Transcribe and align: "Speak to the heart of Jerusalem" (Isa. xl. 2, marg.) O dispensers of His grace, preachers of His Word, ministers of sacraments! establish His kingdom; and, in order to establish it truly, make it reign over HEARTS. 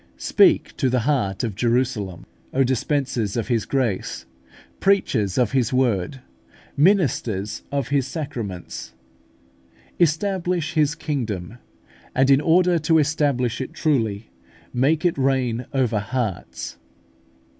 "Speak 0.17 0.75
to 0.77 0.89
the 0.89 1.01
heart 1.01 1.43
of 1.43 1.53
Jerusalem" 1.53 2.25
(Isa. 2.25 2.25
xl. 2.25 2.55
2, 2.55 2.55
marg.) 2.55 2.61
O 2.61 2.63
dispensers 2.63 3.37
of 3.37 3.47
His 3.49 3.65
grace, 3.67 4.25
preachers 4.79 5.37
of 5.37 5.51
His 5.51 5.71
Word, 5.71 6.21
ministers 6.75 7.61
of 7.71 7.87
sacraments! 8.03 8.93
establish 9.99 10.73
His 10.73 10.95
kingdom; 10.95 11.59
and, 12.15 12.31
in 12.31 12.41
order 12.41 12.79
to 12.79 12.97
establish 12.97 13.61
it 13.61 13.73
truly, 13.75 14.31
make 14.73 15.05
it 15.05 15.19
reign 15.19 15.67
over 15.71 15.99
HEARTS. 15.99 16.77